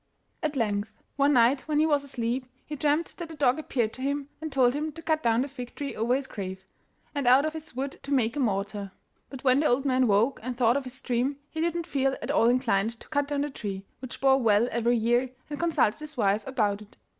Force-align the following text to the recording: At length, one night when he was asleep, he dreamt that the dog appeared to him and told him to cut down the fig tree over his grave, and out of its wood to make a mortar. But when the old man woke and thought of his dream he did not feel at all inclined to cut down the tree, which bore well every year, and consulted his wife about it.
At 0.41 0.55
length, 0.55 0.97
one 1.15 1.33
night 1.33 1.67
when 1.67 1.77
he 1.77 1.85
was 1.85 2.03
asleep, 2.03 2.47
he 2.65 2.75
dreamt 2.75 3.17
that 3.17 3.29
the 3.29 3.35
dog 3.35 3.59
appeared 3.59 3.93
to 3.93 4.01
him 4.01 4.29
and 4.41 4.51
told 4.51 4.73
him 4.73 4.91
to 4.93 5.01
cut 5.03 5.21
down 5.21 5.43
the 5.43 5.47
fig 5.47 5.75
tree 5.75 5.95
over 5.95 6.15
his 6.15 6.25
grave, 6.25 6.65
and 7.13 7.27
out 7.27 7.45
of 7.45 7.53
its 7.55 7.75
wood 7.75 7.99
to 8.01 8.11
make 8.11 8.35
a 8.35 8.39
mortar. 8.39 8.93
But 9.29 9.43
when 9.43 9.59
the 9.59 9.67
old 9.67 9.85
man 9.85 10.07
woke 10.07 10.39
and 10.41 10.57
thought 10.57 10.75
of 10.75 10.85
his 10.85 10.99
dream 11.01 11.37
he 11.51 11.61
did 11.61 11.75
not 11.75 11.85
feel 11.85 12.15
at 12.19 12.31
all 12.31 12.49
inclined 12.49 12.99
to 12.99 13.09
cut 13.09 13.27
down 13.27 13.41
the 13.41 13.51
tree, 13.51 13.85
which 13.99 14.19
bore 14.19 14.41
well 14.41 14.67
every 14.71 14.97
year, 14.97 15.29
and 15.51 15.59
consulted 15.59 15.99
his 15.99 16.17
wife 16.17 16.47
about 16.47 16.81
it. 16.81 16.97